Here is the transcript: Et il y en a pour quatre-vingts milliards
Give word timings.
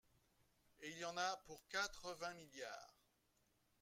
Et 0.79 0.89
il 0.89 0.97
y 0.97 1.05
en 1.05 1.15
a 1.15 1.37
pour 1.45 1.67
quatre-vingts 1.69 2.33
milliards 2.33 2.97